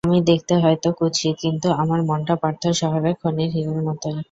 আমি 0.03 0.19
দেখতে 0.29 0.53
হয়তো 0.63 0.87
কুৎসিত 0.97 1.35
কিন্তু 1.43 1.67
আমার 1.81 1.99
মনটা 2.09 2.35
পার্থ 2.41 2.61
শহরের 2.81 3.15
খনির 3.21 3.49
হিরের 3.55 3.81
মতোই। 3.87 4.15